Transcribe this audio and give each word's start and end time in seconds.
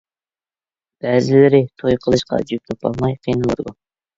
بەزىلىرى 1.03 1.61
توي 1.83 1.99
قىلىشقا 2.07 2.41
جۈپ 2.53 2.73
تاپالماي 2.73 3.17
قىينىلىۋاتىدۇ. 3.21 3.79